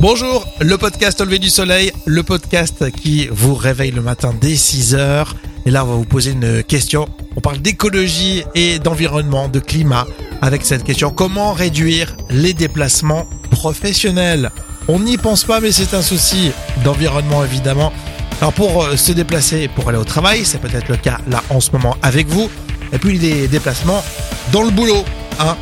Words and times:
Bonjour, 0.00 0.46
le 0.60 0.78
podcast 0.78 1.20
Au 1.20 1.26
du 1.26 1.50
soleil, 1.50 1.92
le 2.06 2.22
podcast 2.22 2.90
qui 2.90 3.28
vous 3.30 3.54
réveille 3.54 3.90
le 3.90 4.00
matin 4.00 4.34
dès 4.40 4.56
6 4.56 4.94
heures. 4.94 5.36
Et 5.66 5.70
là, 5.70 5.84
on 5.84 5.88
va 5.88 5.94
vous 5.96 6.06
poser 6.06 6.30
une 6.30 6.62
question. 6.62 7.06
On 7.36 7.42
parle 7.42 7.58
d'écologie 7.58 8.42
et 8.54 8.78
d'environnement, 8.78 9.48
de 9.48 9.60
climat, 9.60 10.06
avec 10.40 10.64
cette 10.64 10.84
question. 10.84 11.10
Comment 11.10 11.52
réduire 11.52 12.16
les 12.30 12.54
déplacements 12.54 13.28
professionnels? 13.50 14.50
On 14.88 15.00
n'y 15.00 15.18
pense 15.18 15.44
pas, 15.44 15.60
mais 15.60 15.70
c'est 15.70 15.92
un 15.92 16.00
souci 16.00 16.50
d'environnement, 16.82 17.44
évidemment. 17.44 17.92
Alors 18.40 18.54
pour 18.54 18.82
euh, 18.82 18.96
se 18.96 19.12
déplacer, 19.12 19.68
pour 19.68 19.90
aller 19.90 19.98
au 19.98 20.04
travail, 20.04 20.46
c'est 20.46 20.62
peut-être 20.62 20.88
le 20.88 20.96
cas 20.96 21.18
là 21.28 21.44
en 21.50 21.60
ce 21.60 21.72
moment 21.72 21.98
avec 22.00 22.26
vous. 22.26 22.48
Et 22.94 22.98
puis 22.98 23.18
les 23.18 23.48
déplacements 23.48 24.02
dans 24.50 24.62
le 24.62 24.70
boulot. 24.70 25.04
Hein. 25.38 25.58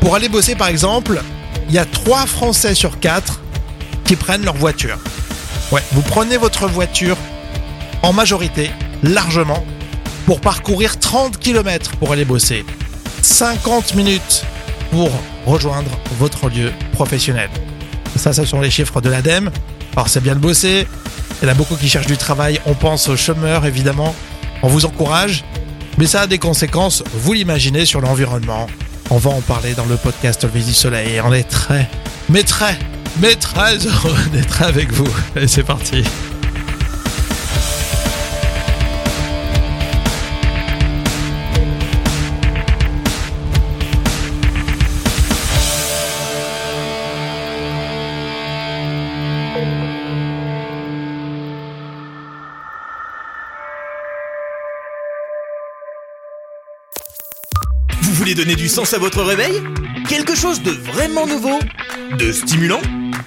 Pour 0.00 0.14
aller 0.14 0.28
bosser, 0.28 0.54
par 0.54 0.68
exemple, 0.68 1.20
il 1.68 1.74
y 1.74 1.78
a 1.78 1.84
3 1.84 2.26
Français 2.26 2.76
sur 2.76 3.00
4 3.00 3.40
prennent 4.16 4.44
leur 4.44 4.56
voiture. 4.56 4.98
Ouais, 5.72 5.82
vous 5.92 6.02
prenez 6.02 6.36
votre 6.36 6.66
voiture 6.68 7.16
en 8.02 8.12
majorité, 8.12 8.70
largement, 9.02 9.64
pour 10.26 10.40
parcourir 10.40 10.98
30 10.98 11.38
km 11.38 11.92
pour 11.96 12.12
aller 12.12 12.24
bosser. 12.24 12.64
50 13.22 13.94
minutes 13.94 14.44
pour 14.90 15.10
rejoindre 15.46 15.90
votre 16.18 16.48
lieu 16.48 16.72
professionnel. 16.92 17.48
Ça, 18.16 18.32
ce 18.32 18.44
sont 18.44 18.60
les 18.60 18.70
chiffres 18.70 19.00
de 19.00 19.08
l'ADEME. 19.10 19.50
Alors, 19.92 20.08
c'est 20.08 20.20
bien 20.20 20.34
de 20.34 20.40
bosser. 20.40 20.86
Il 21.42 21.46
y 21.46 21.48
en 21.48 21.52
a 21.52 21.54
beaucoup 21.54 21.76
qui 21.76 21.88
cherchent 21.88 22.06
du 22.06 22.16
travail. 22.16 22.60
On 22.66 22.74
pense 22.74 23.08
aux 23.08 23.16
chômeurs, 23.16 23.66
évidemment. 23.66 24.14
On 24.62 24.68
vous 24.68 24.84
encourage. 24.84 25.44
Mais 25.98 26.06
ça 26.06 26.22
a 26.22 26.26
des 26.26 26.38
conséquences, 26.38 27.04
vous 27.14 27.32
l'imaginez, 27.32 27.84
sur 27.84 28.00
l'environnement. 28.00 28.66
On 29.10 29.18
va 29.18 29.30
en 29.30 29.40
parler 29.40 29.74
dans 29.74 29.84
le 29.84 29.96
podcast 29.96 30.44
Le 30.44 30.60
du 30.60 30.74
Soleil. 30.74 31.20
On 31.24 31.32
est 31.32 31.48
très, 31.48 31.88
mais 32.28 32.42
très, 32.42 32.76
mais 33.20 33.36
très 33.36 33.76
heureux 33.86 34.16
d'être 34.32 34.62
avec 34.62 34.92
vous. 34.92 35.08
Et 35.36 35.48
c'est 35.48 35.62
parti. 35.62 36.04
Vous 58.02 58.12
voulez 58.12 58.34
donner 58.34 58.54
du 58.54 58.68
sens 58.68 58.94
à 58.94 58.98
votre 58.98 59.22
réveil? 59.22 59.60
Quelque 60.08 60.34
chose 60.34 60.62
de 60.62 60.70
vraiment 60.70 61.26
nouveau? 61.26 61.58
De 62.18 62.32
stimulant? 62.32 62.80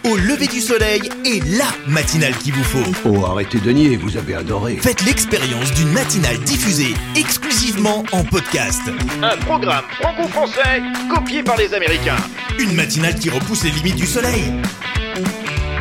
Au 0.08 0.16
lever 0.16 0.48
du 0.48 0.62
soleil 0.62 1.02
et 1.26 1.42
la 1.42 1.66
matinale 1.86 2.34
qu'il 2.38 2.54
vous 2.54 2.64
faut. 2.64 2.92
Oh, 3.04 3.26
arrêtez 3.26 3.60
de 3.60 3.72
nier, 3.72 3.98
vous 3.98 4.16
avez 4.16 4.36
adoré. 4.36 4.78
Faites 4.78 5.04
l'expérience 5.04 5.74
d'une 5.74 5.92
matinale 5.92 6.38
diffusée 6.40 6.94
exclusivement 7.16 8.06
en 8.14 8.24
podcast. 8.24 8.82
Un 9.22 9.36
programme 9.38 9.84
franco-français 10.00 10.82
copié 11.14 11.44
par 11.44 11.58
les 11.58 11.74
Américains. 11.74 12.16
Une 12.58 12.74
matinale 12.74 13.16
qui 13.16 13.30
repousse 13.30 13.66
les 13.66 13.72
limites 13.72 13.98
du 13.98 14.06
soleil. 14.06 14.54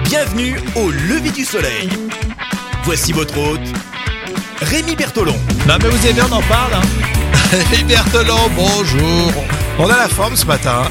Bienvenue 0.05 0.57
au 0.75 0.91
lever 0.91 1.31
du 1.31 1.45
soleil. 1.45 1.89
Voici 2.83 3.13
votre 3.13 3.39
hôte, 3.39 3.69
Rémi 4.61 4.97
Bertolon. 4.97 5.37
Non 5.69 5.75
mais 5.81 5.89
vous 5.89 6.05
avez 6.05 6.15
bien, 6.15 6.27
on 6.29 6.35
en 6.35 6.43
parle. 6.43 6.75
Hein. 6.75 7.59
Les 7.71 7.85
Berthelon, 7.85 8.51
bonjour. 8.57 9.33
On 9.79 9.85
a 9.85 9.97
la 9.97 10.09
forme 10.09 10.35
ce 10.35 10.47
matin. 10.47 10.83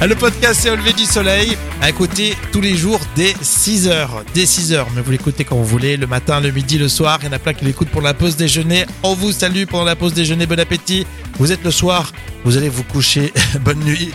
Hein. 0.00 0.06
Le 0.06 0.14
podcast 0.14 0.60
c'est 0.62 0.70
au 0.70 0.76
lever 0.76 0.92
du 0.92 1.04
soleil, 1.04 1.56
à 1.80 1.90
écouter 1.90 2.36
tous 2.52 2.60
les 2.60 2.74
jours 2.74 3.00
dès 3.16 3.32
6h. 3.32 4.08
Dès 4.34 4.44
6h, 4.44 4.86
mais 4.94 5.02
vous 5.02 5.10
l'écoutez 5.10 5.44
quand 5.44 5.56
vous 5.56 5.64
voulez, 5.64 5.96
le 5.96 6.06
matin, 6.06 6.40
le 6.40 6.50
midi, 6.50 6.78
le 6.78 6.88
soir. 6.88 7.18
Il 7.22 7.26
y 7.26 7.28
en 7.28 7.32
a 7.32 7.38
plein 7.38 7.54
qui 7.54 7.64
l'écoutent 7.64 7.88
pour 7.88 8.02
la 8.02 8.14
pause 8.14 8.36
déjeuner. 8.36 8.84
On 9.02 9.14
vous 9.14 9.32
salue 9.32 9.64
pendant 9.64 9.84
la 9.84 9.96
pause 9.96 10.14
déjeuner, 10.14 10.46
bon 10.46 10.58
appétit. 10.58 11.06
Vous 11.38 11.52
êtes 11.52 11.64
le 11.64 11.70
soir, 11.70 12.12
vous 12.44 12.56
allez 12.56 12.68
vous 12.68 12.84
coucher, 12.84 13.32
bonne 13.64 13.80
nuit. 13.80 14.12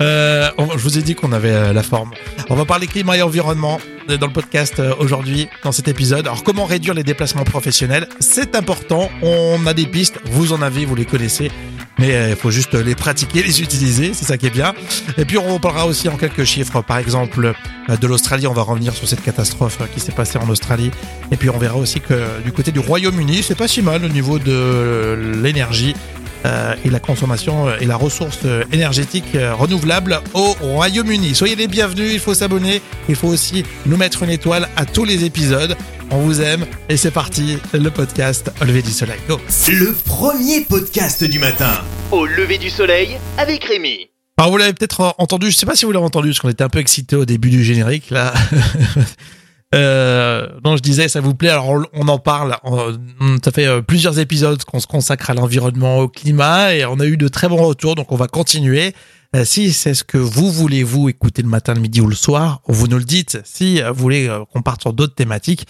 Euh, 0.00 0.50
je 0.58 0.82
vous 0.82 0.98
ai 0.98 1.02
dit 1.02 1.14
qu'on 1.14 1.32
avait 1.32 1.52
euh, 1.52 1.72
la 1.72 1.82
forme. 1.82 2.10
On 2.50 2.54
va 2.54 2.64
parler 2.64 2.86
climat 2.86 3.16
et 3.16 3.22
environnement 3.22 3.80
euh, 4.10 4.16
dans 4.16 4.26
le 4.26 4.32
podcast 4.32 4.82
aujourd'hui, 4.98 5.48
dans 5.62 5.72
cet 5.72 5.88
épisode. 5.88 6.26
Alors, 6.26 6.42
comment 6.42 6.64
réduire 6.64 6.94
les 6.94 7.04
déplacements 7.04 7.44
professionnels? 7.44 8.08
C'est 8.20 8.56
important. 8.56 9.10
On 9.22 9.66
a 9.66 9.74
des 9.74 9.86
pistes. 9.86 10.18
Vous 10.24 10.52
en 10.52 10.62
avez, 10.62 10.84
vous 10.84 10.94
les 10.96 11.04
connaissez. 11.04 11.50
Mais 11.98 12.14
euh, 12.14 12.30
il 12.30 12.36
faut 12.36 12.50
juste 12.50 12.74
les 12.74 12.94
pratiquer, 12.94 13.42
les 13.42 13.62
utiliser. 13.62 14.14
C'est 14.14 14.24
ça 14.24 14.36
qui 14.36 14.46
est 14.46 14.50
bien. 14.50 14.74
Et 15.16 15.24
puis, 15.24 15.38
on 15.38 15.58
parlera 15.58 15.86
aussi 15.86 16.08
en 16.08 16.16
quelques 16.16 16.44
chiffres. 16.44 16.82
Par 16.82 16.98
exemple, 16.98 17.54
euh, 17.90 17.96
de 17.96 18.06
l'Australie. 18.06 18.46
On 18.46 18.52
va 18.52 18.62
revenir 18.62 18.94
sur 18.94 19.06
cette 19.06 19.22
catastrophe 19.22 19.78
euh, 19.80 19.86
qui 19.92 20.00
s'est 20.00 20.12
passée 20.12 20.38
en 20.38 20.48
Australie. 20.48 20.90
Et 21.30 21.36
puis, 21.36 21.50
on 21.50 21.58
verra 21.58 21.76
aussi 21.76 22.00
que 22.00 22.42
du 22.42 22.52
côté 22.52 22.72
du 22.72 22.78
Royaume-Uni, 22.78 23.42
c'est 23.42 23.54
pas 23.54 23.68
si 23.68 23.82
mal 23.82 24.04
au 24.04 24.08
niveau 24.08 24.38
de 24.38 24.52
euh, 24.52 25.42
l'énergie 25.42 25.94
euh, 25.94 26.13
et 26.84 26.90
la 26.90 27.00
consommation 27.00 27.68
euh, 27.68 27.76
et 27.80 27.86
la 27.86 27.96
ressource 27.96 28.40
euh, 28.44 28.64
énergétique 28.72 29.34
euh, 29.34 29.54
renouvelable 29.54 30.20
au 30.34 30.54
Royaume-Uni. 30.60 31.34
Soyez 31.34 31.56
les 31.56 31.68
bienvenus, 31.68 32.12
il 32.12 32.20
faut 32.20 32.34
s'abonner, 32.34 32.82
il 33.08 33.16
faut 33.16 33.28
aussi 33.28 33.64
nous 33.86 33.96
mettre 33.96 34.22
une 34.22 34.30
étoile 34.30 34.68
à 34.76 34.84
tous 34.84 35.04
les 35.04 35.24
épisodes. 35.24 35.76
On 36.10 36.18
vous 36.18 36.40
aime 36.42 36.66
et 36.88 36.96
c'est 36.96 37.10
parti, 37.10 37.58
le 37.72 37.90
podcast 37.90 38.52
Au 38.60 38.64
lever 38.64 38.82
du 38.82 38.90
soleil. 38.90 39.18
Go 39.28 39.40
Le 39.68 39.94
premier 39.94 40.60
podcast 40.62 41.24
du 41.24 41.38
matin. 41.38 41.82
Au 42.12 42.26
lever 42.26 42.58
du 42.58 42.70
soleil 42.70 43.16
avec 43.38 43.64
Rémi. 43.64 44.10
Alors 44.36 44.50
vous 44.50 44.58
l'avez 44.58 44.74
peut-être 44.74 45.14
entendu, 45.18 45.50
je 45.50 45.56
sais 45.56 45.66
pas 45.66 45.76
si 45.76 45.84
vous 45.84 45.92
l'avez 45.92 46.04
entendu 46.04 46.28
parce 46.28 46.40
qu'on 46.40 46.50
était 46.50 46.64
un 46.64 46.68
peu 46.68 46.80
excités 46.80 47.16
au 47.16 47.24
début 47.24 47.50
du 47.50 47.64
générique 47.64 48.10
là. 48.10 48.34
Euh, 49.74 50.46
non, 50.64 50.76
je 50.76 50.82
disais, 50.82 51.08
ça 51.08 51.20
vous 51.20 51.34
plaît. 51.34 51.50
Alors, 51.50 51.86
on, 51.92 52.08
en 52.08 52.18
parle. 52.18 52.56
On- 52.62 52.96
ça 53.44 53.50
fait 53.50 53.66
euh, 53.66 53.82
plusieurs 53.82 54.18
épisodes 54.18 54.62
qu'on 54.64 54.80
se 54.80 54.86
consacre 54.86 55.30
à 55.30 55.34
l'environnement, 55.34 55.98
au 55.98 56.08
climat, 56.08 56.74
et 56.74 56.84
on 56.84 57.00
a 57.00 57.06
eu 57.06 57.16
de 57.16 57.28
très 57.28 57.48
bons 57.48 57.62
retours. 57.66 57.94
Donc, 57.94 58.12
on 58.12 58.16
va 58.16 58.28
continuer. 58.28 58.94
Euh, 59.34 59.44
si 59.44 59.72
c'est 59.72 59.94
ce 59.94 60.04
que 60.04 60.18
vous 60.18 60.50
voulez, 60.50 60.84
vous 60.84 61.08
écouter 61.08 61.42
le 61.42 61.48
matin, 61.48 61.74
le 61.74 61.80
midi 61.80 62.00
ou 62.00 62.06
le 62.06 62.14
soir, 62.14 62.60
vous 62.68 62.86
nous 62.86 62.98
le 62.98 63.04
dites. 63.04 63.40
Si 63.44 63.82
euh, 63.82 63.90
vous 63.90 64.00
voulez 64.02 64.28
euh, 64.28 64.44
qu'on 64.52 64.62
parte 64.62 64.80
sur 64.82 64.92
d'autres 64.92 65.14
thématiques, 65.16 65.66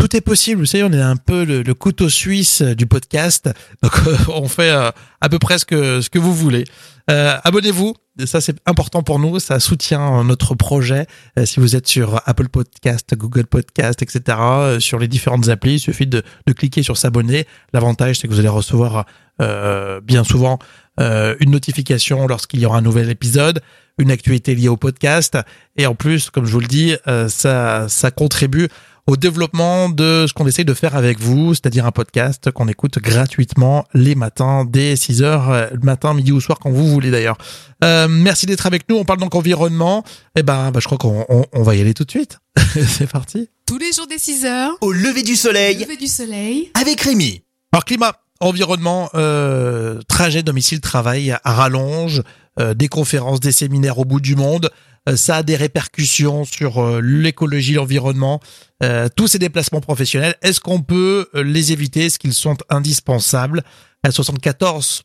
tout 0.00 0.16
est 0.16 0.22
possible. 0.22 0.60
Vous 0.60 0.66
savez, 0.66 0.82
on 0.82 0.92
est 0.92 1.00
un 1.00 1.16
peu 1.16 1.44
le, 1.44 1.74
couteau 1.74 2.08
suisse 2.08 2.62
du 2.62 2.86
podcast. 2.86 3.50
Donc, 3.82 3.92
euh, 4.06 4.16
on 4.28 4.48
fait 4.48 4.70
euh, 4.70 4.90
à 5.20 5.28
peu 5.28 5.38
près 5.38 5.58
ce 5.58 5.66
que, 5.66 6.00
ce 6.00 6.08
que 6.08 6.18
vous 6.18 6.34
voulez. 6.34 6.64
Euh, 7.10 7.36
Abonnez-vous. 7.44 7.94
Ça, 8.24 8.40
c'est 8.40 8.56
important 8.66 9.02
pour 9.02 9.18
nous. 9.18 9.38
Ça 9.38 9.60
soutient 9.60 10.24
notre 10.24 10.54
projet. 10.54 11.06
Euh, 11.38 11.44
si 11.44 11.60
vous 11.60 11.76
êtes 11.76 11.86
sur 11.86 12.22
Apple 12.24 12.48
Podcast, 12.48 13.14
Google 13.14 13.46
Podcast, 13.46 14.02
etc., 14.02 14.38
euh, 14.40 14.80
sur 14.80 14.98
les 14.98 15.08
différentes 15.08 15.48
applis, 15.48 15.74
il 15.74 15.80
suffit 15.80 16.06
de, 16.06 16.22
de 16.46 16.52
cliquer 16.54 16.82
sur 16.82 16.96
s'abonner. 16.96 17.46
L'avantage, 17.74 18.18
c'est 18.18 18.28
que 18.28 18.32
vous 18.32 18.40
allez 18.40 18.48
recevoir 18.48 19.04
euh, 19.40 20.02
bien 20.02 20.22
souvent 20.22 20.58
euh, 20.98 21.34
une 21.40 21.52
notification 21.52 22.26
lorsqu'il 22.26 22.60
y 22.60 22.66
aura 22.66 22.76
un 22.76 22.82
nouvel 22.82 23.08
épisode, 23.08 23.62
une 23.96 24.10
actualité 24.10 24.54
liée 24.54 24.68
au 24.68 24.76
podcast. 24.76 25.38
Et 25.76 25.86
en 25.86 25.94
plus, 25.94 26.28
comme 26.28 26.44
je 26.44 26.52
vous 26.52 26.60
le 26.60 26.66
dis, 26.66 26.94
euh, 27.06 27.28
ça, 27.28 27.88
ça 27.88 28.10
contribue 28.10 28.68
au 29.10 29.16
développement 29.16 29.88
de 29.88 30.26
ce 30.28 30.32
qu'on 30.32 30.46
essaye 30.46 30.64
de 30.64 30.72
faire 30.72 30.94
avec 30.94 31.18
vous, 31.18 31.52
c'est-à-dire 31.52 31.84
un 31.84 31.90
podcast 31.90 32.52
qu'on 32.52 32.68
écoute 32.68 33.00
gratuitement 33.00 33.84
les 33.92 34.14
matins 34.14 34.64
dès 34.64 34.94
6 34.94 35.22
heures, 35.22 35.50
euh, 35.50 35.66
le 35.72 35.80
matin, 35.80 36.14
midi 36.14 36.30
ou 36.30 36.40
soir, 36.40 36.60
quand 36.60 36.70
vous 36.70 36.86
voulez 36.86 37.10
d'ailleurs. 37.10 37.36
Euh, 37.82 38.06
merci 38.08 38.46
d'être 38.46 38.66
avec 38.66 38.88
nous. 38.88 38.96
On 38.96 39.04
parle 39.04 39.18
donc 39.18 39.34
environnement. 39.34 40.04
Eh 40.36 40.44
ben, 40.44 40.70
bah, 40.70 40.78
je 40.80 40.86
crois 40.86 40.96
qu'on 40.96 41.26
on, 41.28 41.44
on 41.52 41.62
va 41.64 41.74
y 41.74 41.80
aller 41.80 41.92
tout 41.92 42.04
de 42.04 42.10
suite. 42.10 42.38
C'est 42.86 43.10
parti. 43.10 43.48
Tous 43.66 43.78
les 43.78 43.92
jours 43.92 44.06
des 44.06 44.18
6 44.18 44.44
heures, 44.44 44.78
Au 44.80 44.92
lever 44.92 45.24
du 45.24 45.34
soleil 45.34 45.78
lever 45.78 45.96
du 45.96 46.06
soleil. 46.06 46.70
avec 46.80 47.00
Rémi. 47.00 47.42
Alors 47.72 47.84
climat, 47.84 48.12
environnement, 48.38 49.10
euh, 49.14 50.00
trajet, 50.08 50.44
domicile, 50.44 50.80
travail 50.80 51.36
à 51.42 51.52
rallonge, 51.52 52.22
euh, 52.60 52.74
des 52.74 52.88
conférences, 52.88 53.40
des 53.40 53.52
séminaires 53.52 53.98
au 53.98 54.04
bout 54.04 54.20
du 54.20 54.36
monde. 54.36 54.70
Euh, 55.10 55.16
ça 55.16 55.36
a 55.36 55.42
des 55.42 55.56
répercussions 55.56 56.44
sur 56.44 56.78
euh, 56.78 57.00
l'écologie, 57.00 57.74
l'environnement, 57.74 58.40
euh, 58.82 59.08
tous 59.14 59.28
ces 59.28 59.38
déplacements 59.38 59.80
professionnels. 59.80 60.34
Est-ce 60.42 60.60
qu'on 60.60 60.82
peut 60.82 61.28
les 61.34 61.72
éviter? 61.72 62.06
Est-ce 62.06 62.18
qu'ils 62.18 62.34
sont 62.34 62.56
indispensables? 62.68 63.62
À 64.02 64.10
74 64.10 65.02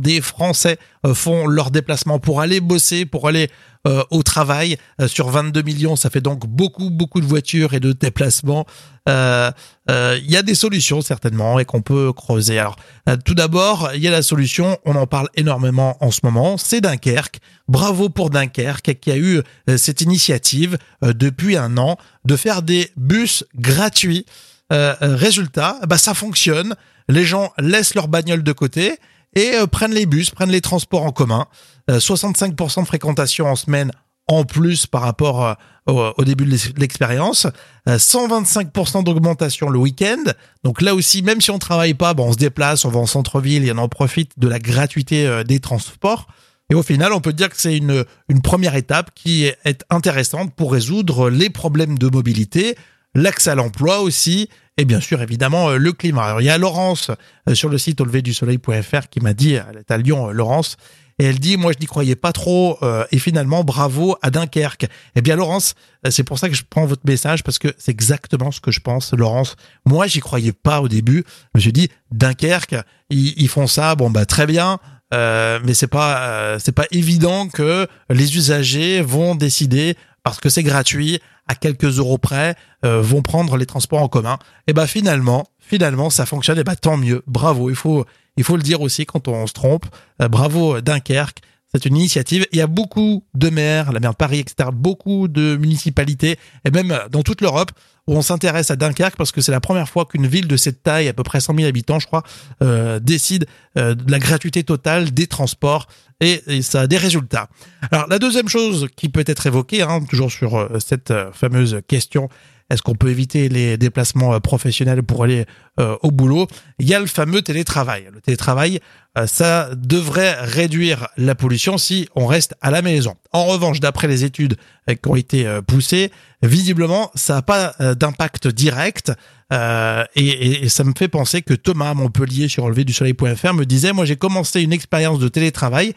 des 0.00 0.20
Français 0.20 0.78
euh, 1.04 1.14
font 1.14 1.46
leur 1.46 1.70
déplacement 1.70 2.18
pour 2.18 2.40
aller 2.40 2.60
bosser, 2.60 3.04
pour 3.04 3.28
aller 3.28 3.50
euh, 3.86 4.02
au 4.10 4.22
travail. 4.22 4.78
Euh, 5.00 5.08
sur 5.08 5.28
22 5.28 5.62
millions, 5.62 5.96
ça 5.96 6.08
fait 6.08 6.22
donc 6.22 6.46
beaucoup, 6.46 6.90
beaucoup 6.90 7.20
de 7.20 7.26
voitures 7.26 7.74
et 7.74 7.80
de 7.80 7.92
déplacements. 7.92 8.64
Euh, 9.08 9.50
euh, 9.90 10.18
Il 10.24 10.30
y 10.30 10.38
a 10.38 10.42
des 10.42 10.54
solutions 10.54 11.02
certainement 11.02 11.58
et 11.58 11.66
qu'on 11.66 11.82
peut 11.82 12.12
creuser. 12.14 12.58
Alors, 12.58 12.76
euh, 13.08 13.16
tout 13.22 13.34
d'abord, 13.34 13.90
il 13.94 14.00
y 14.00 14.08
a 14.08 14.10
la 14.10 14.22
solution, 14.22 14.78
on 14.86 14.96
en 14.96 15.06
parle 15.06 15.28
énormément 15.34 15.98
en 16.00 16.10
ce 16.10 16.20
moment, 16.22 16.56
c'est 16.56 16.80
Dunkerque. 16.80 17.40
Bravo 17.68 18.08
pour 18.08 18.30
Dunkerque 18.30 18.98
qui 18.98 19.10
a 19.10 19.16
eu 19.16 19.42
euh, 19.68 19.76
cette 19.76 20.00
initiative 20.00 20.78
euh, 21.02 21.12
depuis 21.12 21.56
un 21.58 21.76
an 21.76 21.98
de 22.24 22.36
faire 22.36 22.62
des 22.62 22.90
bus 22.96 23.44
gratuits. 23.54 24.24
Euh, 24.72 24.94
euh, 25.02 25.14
résultat, 25.14 25.78
bah, 25.86 25.98
ça 25.98 26.14
fonctionne. 26.14 26.74
Les 27.10 27.24
gens 27.26 27.52
laissent 27.58 27.94
leur 27.94 28.08
bagnole 28.08 28.42
de 28.42 28.52
côté 28.52 28.98
et 29.34 29.54
euh, 29.54 29.66
prennent 29.66 29.94
les 29.94 30.06
bus, 30.06 30.30
prennent 30.30 30.50
les 30.50 30.60
transports 30.60 31.04
en 31.04 31.12
commun. 31.12 31.46
Euh, 31.90 31.98
65% 31.98 32.80
de 32.80 32.86
fréquentation 32.86 33.46
en 33.46 33.56
semaine 33.56 33.92
en 34.26 34.44
plus 34.44 34.86
par 34.86 35.02
rapport 35.02 35.56
euh, 35.88 36.12
au, 36.16 36.24
début 36.24 36.46
de 36.46 36.80
l'expérience. 36.80 37.46
Euh, 37.88 37.98
125% 37.98 39.04
d'augmentation 39.04 39.68
le 39.68 39.78
week-end. 39.78 40.22
Donc 40.62 40.80
là 40.80 40.94
aussi, 40.94 41.22
même 41.22 41.40
si 41.40 41.50
on 41.50 41.58
travaille 41.58 41.94
pas, 41.94 42.14
bon, 42.14 42.28
on 42.28 42.32
se 42.32 42.38
déplace, 42.38 42.84
on 42.84 42.90
va 42.90 43.00
en 43.00 43.06
centre-ville 43.06 43.66
et 43.66 43.72
on 43.72 43.78
en 43.78 43.88
profite 43.88 44.32
de 44.38 44.48
la 44.48 44.58
gratuité 44.58 45.26
euh, 45.26 45.44
des 45.44 45.60
transports. 45.60 46.26
Et 46.70 46.74
au 46.74 46.82
final, 46.82 47.12
on 47.12 47.20
peut 47.20 47.34
dire 47.34 47.50
que 47.50 47.56
c'est 47.58 47.76
une, 47.76 48.04
une 48.30 48.40
première 48.40 48.74
étape 48.74 49.10
qui 49.14 49.44
est 49.44 49.84
intéressante 49.90 50.54
pour 50.54 50.72
résoudre 50.72 51.28
les 51.28 51.50
problèmes 51.50 51.98
de 51.98 52.08
mobilité, 52.08 52.76
l'accès 53.14 53.50
à 53.50 53.54
l'emploi 53.54 54.00
aussi, 54.00 54.48
et 54.76 54.84
bien 54.84 55.00
sûr, 55.00 55.22
évidemment, 55.22 55.70
euh, 55.70 55.76
le 55.76 55.92
climat. 55.92 56.24
Alors, 56.24 56.40
il 56.40 56.44
y 56.44 56.50
a 56.50 56.58
Laurence 56.58 57.10
euh, 57.48 57.54
sur 57.54 57.68
le 57.68 57.78
site 57.78 58.00
auleverdusoleil.fr 58.00 59.08
qui 59.10 59.20
m'a 59.20 59.34
dit, 59.34 59.54
elle 59.54 59.78
est 59.78 59.90
à 59.90 59.96
Lyon, 59.98 60.28
euh, 60.28 60.32
Laurence, 60.32 60.76
et 61.18 61.24
elle 61.26 61.38
dit, 61.38 61.56
moi, 61.56 61.72
je 61.72 61.78
n'y 61.78 61.86
croyais 61.86 62.16
pas 62.16 62.32
trop, 62.32 62.76
et 63.12 63.20
finalement, 63.20 63.62
bravo 63.62 64.16
à 64.20 64.30
Dunkerque. 64.30 64.88
Eh 65.14 65.20
bien, 65.20 65.36
Laurence, 65.36 65.76
c'est 66.10 66.24
pour 66.24 66.40
ça 66.40 66.48
que 66.48 66.56
je 66.56 66.64
prends 66.68 66.86
votre 66.86 67.06
message, 67.06 67.44
parce 67.44 67.60
que 67.60 67.68
c'est 67.78 67.92
exactement 67.92 68.50
ce 68.50 68.60
que 68.60 68.72
je 68.72 68.80
pense, 68.80 69.12
Laurence. 69.12 69.54
Moi, 69.86 70.08
j'y 70.08 70.18
croyais 70.18 70.50
pas 70.50 70.80
au 70.80 70.88
début. 70.88 71.22
Je 71.54 71.58
me 71.58 71.60
suis 71.60 71.72
dit, 71.72 71.88
Dunkerque, 72.10 72.74
ils, 73.10 73.32
ils 73.40 73.48
font 73.48 73.68
ça, 73.68 73.94
bon, 73.94 74.10
bah, 74.10 74.26
très 74.26 74.44
bien. 74.44 74.80
Euh, 75.14 75.60
mais 75.64 75.74
c'est 75.74 75.86
pas 75.86 76.28
euh, 76.28 76.58
c'est 76.58 76.72
pas 76.72 76.86
évident 76.90 77.48
que 77.48 77.86
les 78.10 78.36
usagers 78.36 79.02
vont 79.02 79.34
décider 79.34 79.96
parce 80.22 80.40
que 80.40 80.48
c'est 80.48 80.62
gratuit 80.62 81.20
à 81.46 81.54
quelques 81.54 81.98
euros 81.98 82.18
près 82.18 82.56
euh, 82.84 83.00
vont 83.00 83.22
prendre 83.22 83.56
les 83.56 83.66
transports 83.66 84.02
en 84.02 84.08
commun. 84.08 84.38
Et 84.66 84.72
ben 84.72 84.86
finalement 84.86 85.46
finalement 85.58 86.10
ça 86.10 86.26
fonctionne 86.26 86.58
et 86.58 86.64
ben 86.64 86.76
tant 86.76 86.96
mieux. 86.96 87.22
Bravo, 87.26 87.70
il 87.70 87.76
faut 87.76 88.06
il 88.36 88.44
faut 88.44 88.56
le 88.56 88.62
dire 88.62 88.80
aussi 88.80 89.06
quand 89.06 89.28
on 89.28 89.46
se 89.46 89.52
trompe. 89.52 89.86
bravo 90.18 90.80
Dunkerque. 90.80 91.40
C'est 91.74 91.86
une 91.86 91.96
initiative. 91.96 92.46
Il 92.52 92.58
y 92.58 92.62
a 92.62 92.66
beaucoup 92.66 93.24
de 93.34 93.50
maires, 93.50 93.92
la 93.92 94.00
maire 94.00 94.12
de 94.12 94.16
Paris, 94.16 94.38
etc., 94.38 94.68
beaucoup 94.72 95.26
de 95.26 95.56
municipalités, 95.56 96.38
et 96.64 96.70
même 96.70 96.96
dans 97.10 97.22
toute 97.22 97.40
l'Europe, 97.40 97.72
où 98.06 98.14
on 98.14 98.22
s'intéresse 98.22 98.70
à 98.70 98.76
Dunkerque 98.76 99.16
parce 99.16 99.32
que 99.32 99.40
c'est 99.40 99.52
la 99.52 99.60
première 99.60 99.88
fois 99.88 100.04
qu'une 100.04 100.26
ville 100.26 100.46
de 100.46 100.56
cette 100.56 100.82
taille, 100.82 101.08
à 101.08 101.12
peu 101.12 101.22
près 101.22 101.40
100 101.40 101.56
000 101.56 101.68
habitants, 101.68 101.98
je 101.98 102.06
crois, 102.06 102.22
euh, 102.62 103.00
décide 103.00 103.46
euh, 103.78 103.94
de 103.94 104.10
la 104.10 104.18
gratuité 104.18 104.62
totale 104.62 105.12
des 105.12 105.26
transports 105.26 105.86
et, 106.20 106.42
et, 106.46 106.62
ça 106.62 106.82
a 106.82 106.86
des 106.86 106.98
résultats. 106.98 107.48
Alors 107.90 108.06
la 108.08 108.18
deuxième 108.18 108.48
chose 108.48 108.88
qui 108.96 109.08
peut 109.08 109.24
être 109.26 109.46
évoquée, 109.46 109.82
hein, 109.82 110.00
toujours 110.08 110.30
sur 110.30 110.56
euh, 110.56 110.78
cette 110.78 111.10
euh, 111.10 111.32
fameuse 111.32 111.80
question 111.88 112.28
est-ce 112.70 112.82
qu'on 112.82 112.94
peut 112.94 113.10
éviter 113.10 113.48
les 113.48 113.76
déplacements 113.76 114.34
euh, 114.34 114.40
professionnels 114.40 115.02
pour 115.02 115.24
aller 115.24 115.44
euh, 115.78 115.96
au 116.02 116.10
boulot? 116.10 116.46
Il 116.78 116.88
y 116.88 116.94
a 116.94 116.98
le 116.98 117.06
fameux 117.06 117.42
télétravail. 117.42 118.08
Le 118.12 118.20
télétravail, 118.20 118.80
euh, 119.18 119.26
ça 119.26 119.70
devrait 119.74 120.34
réduire 120.40 121.08
la 121.16 121.34
pollution 121.34 121.76
si 121.76 122.08
on 122.14 122.26
reste 122.26 122.54
à 122.62 122.70
la 122.70 122.80
maison. 122.80 123.16
En 123.32 123.44
revanche, 123.44 123.80
d'après 123.80 124.08
les 124.08 124.24
études 124.24 124.56
qui 124.88 125.08
ont 125.08 125.16
été 125.16 125.60
poussées, 125.66 126.10
visiblement, 126.42 127.10
ça 127.14 127.34
n'a 127.34 127.42
pas 127.42 127.74
d'impact 127.94 128.48
direct. 128.48 129.12
Euh, 129.52 130.04
et, 130.14 130.64
et, 130.64 130.68
ça 130.68 130.84
me 130.84 130.92
fait 130.96 131.08
penser 131.08 131.42
que 131.42 131.54
Thomas 131.54 131.94
Montpellier 131.94 132.48
sur 132.48 132.64
relevé-du-soleil.fr 132.64 133.54
me 133.54 133.64
disait, 133.64 133.92
moi 133.92 134.04
j'ai 134.04 134.16
commencé 134.16 134.62
une 134.62 134.72
expérience 134.72 135.18
de 135.18 135.28
télétravail, 135.28 135.94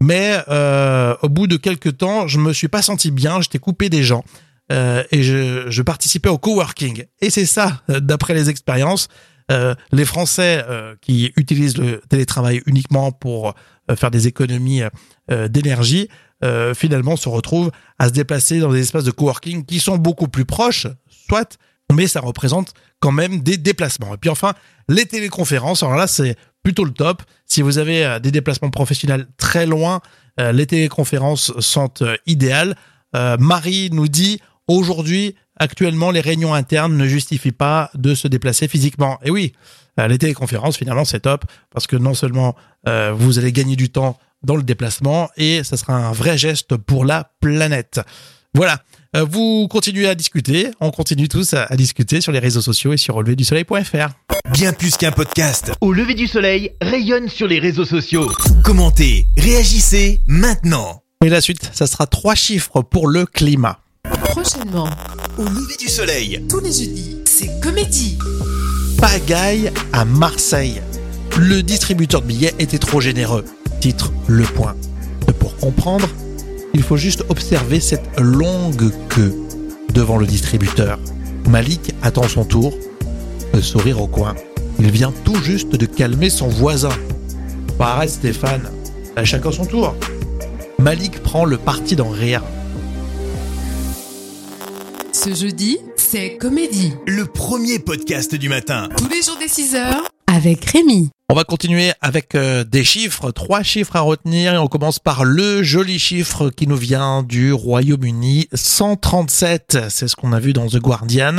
mais 0.00 0.36
au 1.22 1.28
bout 1.28 1.46
de 1.46 1.56
quelques 1.56 1.98
temps, 1.98 2.26
je 2.26 2.38
me 2.38 2.52
suis 2.52 2.68
pas 2.68 2.82
senti 2.82 3.10
bien, 3.10 3.40
j'étais 3.40 3.58
coupé 3.58 3.88
des 3.88 4.02
gens 4.02 4.24
euh, 4.72 5.02
et 5.12 5.22
je, 5.22 5.70
je, 5.70 5.82
participais 5.82 6.28
au 6.28 6.38
coworking. 6.38 7.04
Et 7.20 7.30
c'est 7.30 7.46
ça, 7.46 7.82
euh, 7.88 8.00
d'après 8.00 8.34
les 8.34 8.50
expériences, 8.50 9.08
euh, 9.52 9.74
les 9.92 10.04
Français 10.04 10.64
euh, 10.68 10.96
qui 11.00 11.32
utilisent 11.36 11.78
le 11.78 12.00
télétravail 12.08 12.62
uniquement 12.66 13.12
pour 13.12 13.54
euh, 13.90 13.94
faire 13.94 14.10
des 14.10 14.26
économies 14.26 14.82
d'énergie, 15.48 16.08
finalement 16.74 17.16
se 17.16 17.28
retrouvent 17.28 17.72
à 17.98 18.08
se 18.08 18.12
déplacer 18.12 18.60
dans 18.60 18.70
des 18.70 18.80
espaces 18.80 19.04
de 19.04 19.10
coworking 19.10 19.64
qui 19.64 19.80
sont 19.80 19.96
beaucoup 19.96 20.28
plus 20.28 20.44
proches, 20.44 20.86
soit, 21.08 21.58
mais 21.92 22.06
ça 22.06 22.20
représente 22.20 22.74
quand 23.00 23.10
même 23.10 23.40
des 23.40 23.56
déplacements. 23.56 24.14
Et 24.14 24.18
puis 24.18 24.30
enfin, 24.30 24.54
les 24.88 25.06
téléconférences, 25.06 25.82
alors 25.82 25.96
là 25.96 26.06
c'est 26.06 26.36
plutôt 26.62 26.84
le 26.84 26.92
top. 26.92 27.22
Si 27.46 27.62
vous 27.62 27.78
avez 27.78 28.18
des 28.22 28.30
déplacements 28.30 28.70
professionnels 28.70 29.26
très 29.38 29.66
loin, 29.66 30.00
les 30.38 30.66
téléconférences 30.66 31.58
sont 31.58 31.94
idéales. 32.26 32.76
Marie 33.12 33.88
nous 33.90 34.06
dit 34.06 34.40
Aujourd'hui, 34.68 35.34
actuellement, 35.58 36.10
les 36.10 36.20
réunions 36.20 36.54
internes 36.54 36.96
ne 36.96 37.06
justifient 37.06 37.52
pas 37.52 37.90
de 37.94 38.14
se 38.14 38.28
déplacer 38.28 38.68
physiquement. 38.68 39.18
Et 39.22 39.30
oui, 39.30 39.52
les 40.08 40.18
téléconférences, 40.18 40.76
finalement, 40.76 41.04
c'est 41.04 41.20
top 41.20 41.44
parce 41.70 41.86
que 41.86 41.96
non 41.96 42.14
seulement 42.14 42.54
euh, 42.88 43.12
vous 43.16 43.38
allez 43.38 43.52
gagner 43.52 43.76
du 43.76 43.90
temps 43.90 44.18
dans 44.42 44.56
le 44.56 44.62
déplacement 44.62 45.30
et 45.36 45.64
ça 45.64 45.76
sera 45.76 45.94
un 45.94 46.12
vrai 46.12 46.36
geste 46.36 46.76
pour 46.76 47.04
la 47.04 47.32
planète. 47.40 48.00
Voilà. 48.54 48.82
Euh, 49.14 49.24
vous 49.24 49.66
continuez 49.68 50.08
à 50.08 50.14
discuter. 50.14 50.70
On 50.80 50.90
continue 50.90 51.28
tous 51.28 51.54
à, 51.54 51.64
à 51.64 51.76
discuter 51.76 52.20
sur 52.20 52.32
les 52.32 52.38
réseaux 52.38 52.60
sociaux 52.60 52.92
et 52.92 52.96
sur 52.96 53.14
releverdusoleil.fr. 53.14 54.08
Bien 54.52 54.72
plus 54.72 54.96
qu'un 54.96 55.12
podcast. 55.12 55.72
Au 55.80 55.92
lever 55.92 56.14
du 56.14 56.26
soleil, 56.26 56.72
rayonne 56.80 57.28
sur 57.28 57.46
les 57.46 57.58
réseaux 57.58 57.84
sociaux. 57.84 58.30
Commentez, 58.64 59.28
réagissez 59.36 60.20
maintenant. 60.26 61.02
Et 61.24 61.28
la 61.28 61.40
suite, 61.40 61.70
ça 61.72 61.86
sera 61.86 62.06
trois 62.06 62.34
chiffres 62.34 62.82
pour 62.82 63.08
le 63.08 63.26
climat. 63.26 63.78
Prochainement, 64.28 64.88
Au 65.38 65.42
lever 65.44 65.76
du 65.78 65.88
soleil. 65.88 66.42
tous 66.48 66.60
les 66.60 66.72
jeudis, 66.72 67.16
c'est 67.24 67.60
comédie. 67.60 68.18
Pagaille 68.98 69.70
à 69.92 70.04
Marseille. 70.04 70.80
Le 71.38 71.62
distributeur 71.62 72.22
de 72.22 72.26
billets 72.26 72.54
était 72.58 72.78
trop 72.78 73.00
généreux. 73.00 73.44
Titre 73.80 74.12
Le 74.26 74.44
Point. 74.44 74.74
Pour 75.38 75.56
comprendre, 75.56 76.08
il 76.74 76.82
faut 76.82 76.96
juste 76.96 77.24
observer 77.28 77.80
cette 77.80 78.08
longue 78.18 78.90
queue 79.08 79.34
devant 79.92 80.16
le 80.18 80.26
distributeur. 80.26 80.98
Malik 81.48 81.92
attend 82.02 82.26
son 82.28 82.44
tour, 82.44 82.74
le 83.54 83.60
sourire 83.62 84.00
au 84.00 84.06
coin. 84.06 84.34
Il 84.78 84.90
vient 84.90 85.12
tout 85.24 85.36
juste 85.42 85.72
de 85.76 85.86
calmer 85.86 86.30
son 86.30 86.48
voisin. 86.48 86.90
Arrête 87.78 88.10
Stéphane, 88.10 88.70
à 89.14 89.24
chacun 89.24 89.52
son 89.52 89.64
tour. 89.64 89.94
Malik 90.78 91.22
prend 91.22 91.44
le 91.44 91.56
parti 91.56 91.94
d'en 91.94 92.08
rire. 92.10 92.42
Ce 95.16 95.34
jeudi, 95.34 95.78
c'est 95.96 96.36
comédie. 96.36 96.92
Le 97.06 97.24
premier 97.24 97.78
podcast 97.78 98.34
du 98.34 98.50
matin. 98.50 98.90
Tous 98.98 99.08
les 99.08 99.22
jours 99.22 99.38
des 99.38 99.46
6h 99.46 100.02
avec 100.26 100.62
Rémi. 100.66 101.08
On 101.30 101.34
va 101.34 101.44
continuer 101.44 101.92
avec 102.02 102.34
euh, 102.34 102.64
des 102.64 102.84
chiffres, 102.84 103.30
trois 103.30 103.62
chiffres 103.62 103.96
à 103.96 104.02
retenir 104.02 104.52
et 104.52 104.58
on 104.58 104.66
commence 104.66 104.98
par 104.98 105.24
le 105.24 105.62
joli 105.62 105.98
chiffre 105.98 106.50
qui 106.50 106.66
nous 106.66 106.76
vient 106.76 107.22
du 107.22 107.54
Royaume-Uni, 107.54 108.48
137, 108.52 109.78
c'est 109.88 110.06
ce 110.06 110.16
qu'on 110.16 110.34
a 110.34 110.38
vu 110.38 110.52
dans 110.52 110.66
The 110.66 110.80
Guardian, 110.80 111.36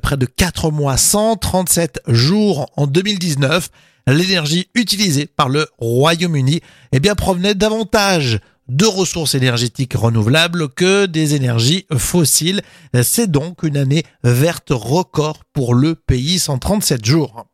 près 0.00 0.16
de 0.16 0.24
4 0.24 0.70
mois, 0.70 0.96
137 0.96 2.00
jours 2.08 2.70
en 2.76 2.86
2019, 2.86 3.68
l'énergie 4.06 4.70
utilisée 4.74 5.26
par 5.26 5.50
le 5.50 5.66
Royaume-Uni 5.78 6.62
eh 6.92 6.98
bien 6.98 7.14
provenait 7.14 7.54
davantage 7.54 8.40
de 8.68 8.84
ressources 8.86 9.34
énergétiques 9.34 9.94
renouvelables 9.94 10.68
que 10.68 11.06
des 11.06 11.34
énergies 11.34 11.86
fossiles. 11.96 12.62
C'est 13.02 13.30
donc 13.30 13.62
une 13.62 13.76
année 13.76 14.04
verte 14.22 14.70
record 14.70 15.44
pour 15.52 15.74
le 15.74 15.94
pays, 15.94 16.38
137 16.38 17.04
jours. 17.04 17.46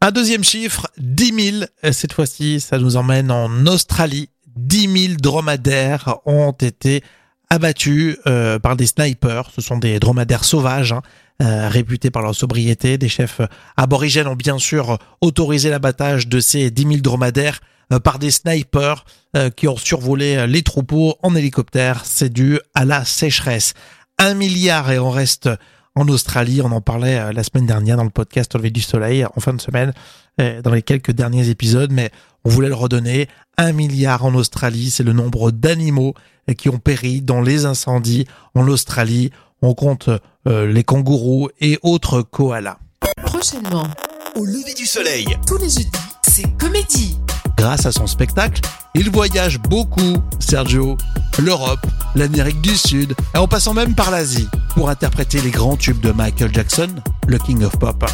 Un 0.00 0.10
deuxième 0.10 0.42
chiffre, 0.42 0.88
10 0.98 1.52
000. 1.52 1.64
Cette 1.92 2.12
fois-ci, 2.12 2.60
ça 2.60 2.78
nous 2.78 2.96
emmène 2.96 3.30
en 3.30 3.66
Australie. 3.66 4.30
10 4.56 5.06
000 5.06 5.14
dromadaires 5.20 6.16
ont 6.26 6.52
été 6.52 7.02
abattus 7.50 8.16
euh, 8.26 8.58
par 8.58 8.76
des 8.76 8.86
snipers. 8.86 9.50
Ce 9.54 9.60
sont 9.60 9.78
des 9.78 10.00
dromadaires 10.00 10.44
sauvages, 10.44 10.92
hein, 10.92 11.02
euh, 11.40 11.68
réputés 11.68 12.10
par 12.10 12.22
leur 12.22 12.34
sobriété. 12.34 12.98
Des 12.98 13.08
chefs 13.08 13.40
aborigènes 13.76 14.26
ont 14.26 14.34
bien 14.34 14.58
sûr 14.58 14.98
autorisé 15.20 15.70
l'abattage 15.70 16.26
de 16.26 16.40
ces 16.40 16.70
10 16.70 16.82
000 16.82 16.96
dromadaires 16.96 17.60
par 18.02 18.18
des 18.18 18.30
snipers 18.30 19.04
euh, 19.36 19.50
qui 19.50 19.68
ont 19.68 19.76
survolé 19.76 20.46
les 20.46 20.62
troupeaux 20.62 21.16
en 21.22 21.34
hélicoptère. 21.34 22.02
C'est 22.04 22.32
dû 22.32 22.58
à 22.74 22.84
la 22.84 23.04
sécheresse. 23.04 23.74
Un 24.18 24.34
milliard 24.34 24.90
et 24.90 24.98
on 24.98 25.10
reste 25.10 25.48
en 25.94 26.08
Australie. 26.08 26.60
On 26.62 26.72
en 26.72 26.80
parlait 26.80 27.18
euh, 27.18 27.32
la 27.32 27.42
semaine 27.42 27.66
dernière 27.66 27.96
dans 27.96 28.04
le 28.04 28.10
podcast 28.10 28.54
Au 28.54 28.58
lever 28.58 28.70
du 28.70 28.80
soleil 28.80 29.24
en 29.24 29.40
fin 29.40 29.52
de 29.52 29.60
semaine, 29.60 29.92
dans 30.38 30.70
les 30.70 30.80
quelques 30.82 31.12
derniers 31.12 31.50
épisodes, 31.50 31.92
mais 31.92 32.10
on 32.44 32.48
voulait 32.48 32.68
le 32.68 32.74
redonner. 32.74 33.28
Un 33.58 33.72
milliard 33.72 34.24
en 34.24 34.34
Australie, 34.34 34.90
c'est 34.90 35.02
le 35.02 35.12
nombre 35.12 35.50
d'animaux 35.50 36.14
qui 36.56 36.70
ont 36.70 36.78
péri 36.78 37.20
dans 37.20 37.42
les 37.42 37.66
incendies 37.66 38.26
en 38.54 38.66
Australie. 38.66 39.30
On 39.60 39.74
compte 39.74 40.08
les 40.46 40.84
kangourous 40.84 41.50
et 41.60 41.78
autres 41.82 42.22
koalas. 42.22 42.78
Prochainement, 43.22 43.86
Au 44.34 44.44
lever 44.46 44.72
du 44.72 44.86
soleil. 44.86 45.26
tous 45.46 45.58
les 45.58 45.68
jeudis, 45.68 45.90
c'est 46.26 46.50
comédie. 46.56 47.18
Grâce 47.56 47.86
à 47.86 47.92
son 47.92 48.06
spectacle, 48.06 48.60
il 48.94 49.10
voyage 49.10 49.58
beaucoup, 49.58 50.16
Sergio, 50.38 50.96
l'Europe, 51.38 51.86
l'Amérique 52.14 52.60
du 52.60 52.76
Sud, 52.76 53.14
et 53.34 53.38
en 53.38 53.48
passant 53.48 53.74
même 53.74 53.94
par 53.94 54.10
l'Asie, 54.10 54.48
pour 54.74 54.88
interpréter 54.88 55.40
les 55.40 55.50
grands 55.50 55.76
tubes 55.76 56.00
de 56.00 56.12
Michael 56.12 56.52
Jackson, 56.52 56.88
le 57.26 57.38
King 57.38 57.62
of 57.64 57.78
Pop. 57.78 58.04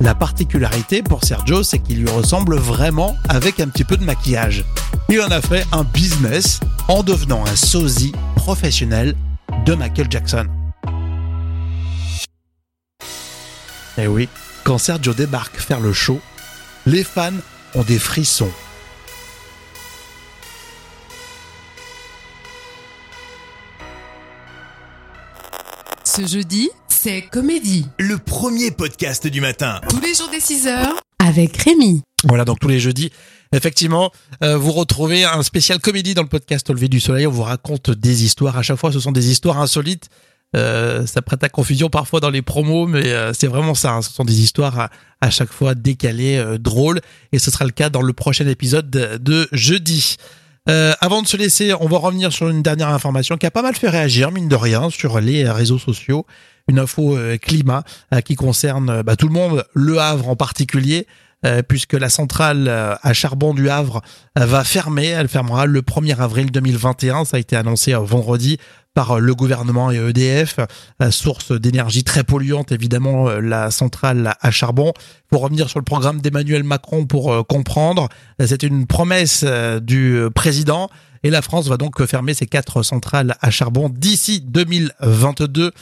La 0.00 0.14
particularité 0.14 1.02
pour 1.02 1.24
Sergio, 1.24 1.62
c'est 1.62 1.78
qu'il 1.78 2.00
lui 2.00 2.10
ressemble 2.10 2.56
vraiment 2.56 3.16
avec 3.28 3.60
un 3.60 3.68
petit 3.68 3.84
peu 3.84 3.96
de 3.96 4.04
maquillage. 4.04 4.64
Il 5.08 5.20
en 5.20 5.30
a 5.30 5.40
fait 5.40 5.64
un 5.72 5.84
business 5.84 6.60
en 6.88 7.02
devenant 7.02 7.44
un 7.46 7.56
sosie 7.56 8.12
professionnel 8.34 9.14
de 9.64 9.74
Michael 9.74 10.08
Jackson. 10.10 10.46
Eh 13.98 14.06
oui, 14.06 14.28
quand 14.64 14.78
Sergio 14.78 15.12
débarque 15.12 15.58
faire 15.58 15.80
le 15.80 15.92
show, 15.92 16.20
les 16.86 17.04
fans 17.04 17.30
ont 17.74 17.84
des 17.84 17.98
frissons. 17.98 18.50
Ce 26.14 26.26
jeudi, 26.26 26.68
c'est 26.88 27.22
Comédie. 27.22 27.86
Le 27.98 28.18
premier 28.18 28.70
podcast 28.70 29.26
du 29.26 29.40
matin. 29.40 29.80
Tous 29.88 30.00
les 30.00 30.14
jours 30.14 30.28
des 30.30 30.40
6h 30.40 30.88
avec 31.18 31.56
Rémi. 31.56 32.02
Voilà, 32.24 32.44
donc 32.44 32.58
tous 32.60 32.68
les 32.68 32.80
jeudis, 32.80 33.10
effectivement, 33.52 34.12
euh, 34.42 34.56
vous 34.58 34.72
retrouvez 34.72 35.24
un 35.24 35.42
spécial 35.42 35.78
comédie 35.78 36.12
dans 36.14 36.22
le 36.22 36.28
podcast 36.28 36.68
Au 36.68 36.74
lever 36.74 36.88
du 36.88 37.00
soleil. 37.00 37.26
On 37.26 37.30
vous 37.30 37.42
raconte 37.42 37.90
des 37.90 38.24
histoires. 38.24 38.58
À 38.58 38.62
chaque 38.62 38.76
fois, 38.76 38.92
ce 38.92 39.00
sont 39.00 39.12
des 39.12 39.30
histoires 39.30 39.58
insolites. 39.58 40.10
Euh, 40.54 41.06
ça 41.06 41.22
prête 41.22 41.42
à 41.44 41.48
confusion 41.48 41.88
parfois 41.88 42.20
dans 42.20 42.28
les 42.28 42.42
promos, 42.42 42.86
mais 42.86 43.06
euh, 43.06 43.32
c'est 43.32 43.46
vraiment 43.46 43.74
ça. 43.74 43.92
hein. 43.94 44.02
Ce 44.02 44.12
sont 44.12 44.26
des 44.26 44.40
histoires 44.42 44.78
à, 44.78 44.90
à 45.22 45.30
chaque 45.30 45.50
fois 45.50 45.74
décalées, 45.74 46.36
euh, 46.36 46.58
drôles. 46.58 47.00
Et 47.32 47.38
ce 47.38 47.50
sera 47.50 47.64
le 47.64 47.70
cas 47.70 47.88
dans 47.88 48.02
le 48.02 48.12
prochain 48.12 48.46
épisode 48.46 48.90
de, 48.90 49.16
de 49.16 49.48
jeudi. 49.52 50.16
Euh, 50.68 50.92
avant 51.00 51.22
de 51.22 51.26
se 51.26 51.36
laisser, 51.36 51.74
on 51.74 51.86
va 51.86 51.98
revenir 51.98 52.32
sur 52.32 52.48
une 52.48 52.62
dernière 52.62 52.88
information 52.88 53.36
qui 53.36 53.46
a 53.46 53.50
pas 53.50 53.62
mal 53.62 53.74
fait 53.74 53.88
réagir, 53.88 54.30
mine 54.30 54.48
de 54.48 54.54
rien, 54.54 54.90
sur 54.90 55.20
les 55.20 55.48
réseaux 55.50 55.78
sociaux. 55.78 56.24
Une 56.68 56.78
info 56.78 57.16
euh, 57.16 57.36
climat 57.36 57.82
euh, 58.14 58.20
qui 58.20 58.36
concerne 58.36 59.02
bah, 59.02 59.16
tout 59.16 59.26
le 59.26 59.32
monde, 59.32 59.64
Le 59.74 59.98
Havre 59.98 60.28
en 60.28 60.36
particulier, 60.36 61.08
puisque 61.68 61.94
la 61.94 62.08
centrale 62.08 62.68
euh, 62.68 62.94
à 63.02 63.12
charbon 63.12 63.54
du 63.54 63.68
Havre 63.68 64.02
euh, 64.38 64.46
va 64.46 64.64
fermer. 64.64 65.06
Elle 65.06 65.28
fermera 65.28 65.66
le 65.66 65.80
1er 65.80 66.18
avril 66.18 66.50
2021. 66.50 67.24
Ça 67.24 67.36
a 67.36 67.40
été 67.40 67.56
annoncé 67.56 67.94
euh, 67.94 67.98
vendredi 67.98 68.58
par 68.94 69.12
euh, 69.12 69.18
le 69.18 69.34
gouvernement 69.34 69.90
et 69.90 69.96
EDF, 69.96 70.58
euh, 71.02 71.10
source 71.10 71.52
d'énergie 71.52 72.04
très 72.04 72.24
polluante, 72.24 72.72
évidemment, 72.72 73.28
euh, 73.28 73.40
la 73.40 73.70
centrale 73.70 74.34
à 74.40 74.50
charbon. 74.50 74.92
Pour 75.30 75.42
revenir 75.42 75.68
sur 75.68 75.78
le 75.78 75.84
programme 75.84 76.20
d'Emmanuel 76.20 76.62
Macron 76.62 77.06
pour 77.06 77.32
euh, 77.32 77.42
comprendre, 77.42 78.08
euh, 78.40 78.46
c'est 78.46 78.62
une 78.62 78.86
promesse 78.86 79.44
euh, 79.46 79.80
du 79.80 80.16
euh, 80.16 80.30
président 80.30 80.88
et 81.24 81.30
la 81.30 81.42
France 81.42 81.68
va 81.68 81.76
donc 81.76 82.04
fermer 82.04 82.34
ses 82.34 82.46
quatre 82.46 82.82
centrales 82.82 83.36
à 83.40 83.50
charbon 83.50 83.88
d'ici 83.88 84.40
2022. 84.40 85.72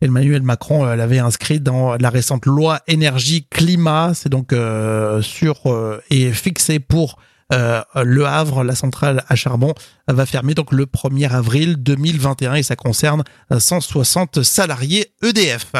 Emmanuel 0.00 0.42
Macron 0.42 0.86
euh, 0.86 0.96
l'avait 0.96 1.18
inscrit 1.18 1.60
dans 1.60 1.96
la 1.96 2.10
récente 2.10 2.46
loi 2.46 2.80
énergie-climat. 2.86 4.12
C'est 4.14 4.28
donc 4.28 4.52
euh, 4.52 5.20
sur 5.22 5.66
euh, 5.66 6.02
et 6.10 6.32
fixé 6.32 6.78
pour 6.78 7.18
euh, 7.52 7.82
le 7.96 8.26
Havre, 8.26 8.62
la 8.62 8.74
centrale 8.74 9.24
à 9.28 9.34
charbon 9.34 9.74
va 10.06 10.26
fermer 10.26 10.54
donc 10.54 10.72
le 10.72 10.86
1er 10.86 11.30
avril 11.30 11.76
2021 11.76 12.54
et 12.54 12.62
ça 12.62 12.76
concerne 12.76 13.24
euh, 13.52 13.58
160 13.58 14.42
salariés 14.42 15.12
EDF. 15.22 15.72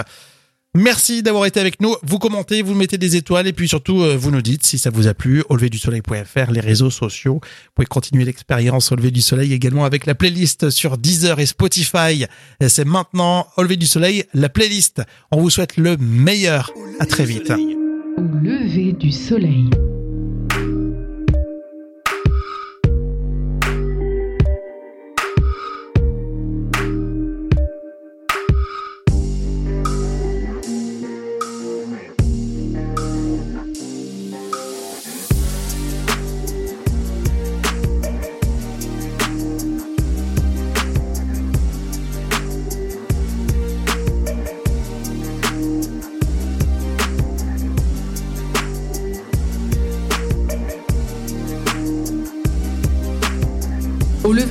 Merci 0.77 1.25
d'avoir 1.25 1.47
été 1.47 1.59
avec 1.59 1.81
nous. 1.81 1.97
Vous 2.05 2.21
commentez, 2.21 2.63
vous 2.63 2.75
mettez 2.75 2.97
des 2.97 3.17
étoiles 3.17 3.49
et 3.49 3.53
puis 3.53 3.67
surtout 3.67 4.03
euh, 4.03 4.17
vous 4.17 4.31
nous 4.31 4.41
dites 4.41 4.65
si 4.65 4.79
ça 4.79 4.91
vous 4.91 5.09
a 5.09 5.15
plu. 5.15 5.43
Au 5.49 5.57
lever 5.57 5.69
du 5.69 5.79
soleil.fr, 5.79 6.53
les 6.53 6.61
réseaux 6.61 6.91
sociaux. 6.91 7.41
Vous 7.43 7.73
pouvez 7.75 7.87
continuer 7.87 8.25
l'expérience 8.25 8.93
au 8.93 8.97
lever 8.97 9.11
du 9.11 9.21
soleil 9.21 9.53
également 9.53 9.85
avec 9.85 10.07
la 10.07 10.15
playlist 10.15 10.71
sur 10.71 10.97
Deezer 10.97 11.41
et 11.41 11.47
Spotify. 11.47 12.27
C'est 12.69 12.85
maintenant 12.85 13.49
au 13.57 13.65
lever 13.65 13.77
du 13.77 13.87
soleil, 13.87 14.25
la 14.33 14.49
playlist. 14.49 15.03
On 15.33 15.41
vous 15.41 15.51
souhaite 15.51 15.77
le 15.77 15.97
meilleur. 15.97 16.71
À 17.01 17.07
très 17.07 17.25
vite. 17.25 17.51
Au 17.51 18.23
lever 18.23 18.93
du 18.93 19.11
soleil. 19.11 19.71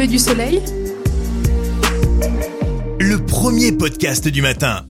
Du 0.08 0.18
soleil 0.20 0.62
Le 3.00 3.18
premier 3.18 3.72
podcast 3.72 4.28
du 4.28 4.42
matin. 4.42 4.89